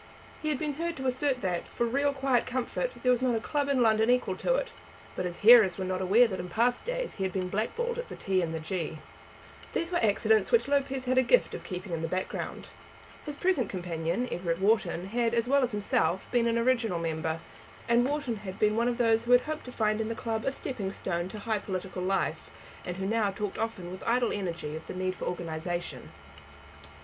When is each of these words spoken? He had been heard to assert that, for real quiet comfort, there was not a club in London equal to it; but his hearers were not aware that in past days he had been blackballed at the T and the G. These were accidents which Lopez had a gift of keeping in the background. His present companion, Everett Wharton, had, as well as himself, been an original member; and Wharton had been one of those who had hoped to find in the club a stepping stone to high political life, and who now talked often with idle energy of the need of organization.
He 0.41 0.49
had 0.49 0.57
been 0.57 0.73
heard 0.81 0.97
to 0.97 1.05
assert 1.05 1.41
that, 1.41 1.67
for 1.67 1.85
real 1.85 2.11
quiet 2.11 2.47
comfort, 2.47 2.89
there 3.03 3.11
was 3.11 3.21
not 3.21 3.35
a 3.35 3.39
club 3.39 3.69
in 3.69 3.83
London 3.83 4.09
equal 4.09 4.35
to 4.37 4.55
it; 4.55 4.71
but 5.15 5.25
his 5.25 5.37
hearers 5.45 5.77
were 5.77 5.85
not 5.85 6.01
aware 6.01 6.27
that 6.27 6.39
in 6.39 6.49
past 6.49 6.85
days 6.85 7.17
he 7.17 7.23
had 7.23 7.31
been 7.31 7.49
blackballed 7.49 7.99
at 7.99 8.09
the 8.09 8.15
T 8.15 8.41
and 8.41 8.51
the 8.51 8.59
G. 8.59 8.97
These 9.73 9.91
were 9.91 9.99
accidents 10.03 10.51
which 10.51 10.67
Lopez 10.67 11.05
had 11.05 11.19
a 11.19 11.21
gift 11.21 11.53
of 11.53 11.63
keeping 11.63 11.91
in 11.93 12.01
the 12.01 12.07
background. 12.07 12.65
His 13.27 13.35
present 13.35 13.69
companion, 13.69 14.27
Everett 14.31 14.57
Wharton, 14.57 15.05
had, 15.05 15.35
as 15.35 15.47
well 15.47 15.61
as 15.61 15.71
himself, 15.71 16.25
been 16.31 16.47
an 16.47 16.57
original 16.57 16.97
member; 16.97 17.39
and 17.87 18.03
Wharton 18.03 18.37
had 18.37 18.57
been 18.57 18.75
one 18.75 18.87
of 18.87 18.97
those 18.97 19.25
who 19.25 19.33
had 19.33 19.41
hoped 19.41 19.65
to 19.65 19.71
find 19.71 20.01
in 20.01 20.07
the 20.07 20.15
club 20.15 20.45
a 20.45 20.51
stepping 20.51 20.91
stone 20.91 21.29
to 21.29 21.37
high 21.37 21.59
political 21.59 22.01
life, 22.01 22.49
and 22.85 22.97
who 22.97 23.05
now 23.05 23.29
talked 23.29 23.59
often 23.59 23.91
with 23.91 24.01
idle 24.07 24.33
energy 24.33 24.75
of 24.75 24.87
the 24.87 24.95
need 24.95 25.13
of 25.13 25.21
organization. 25.21 26.09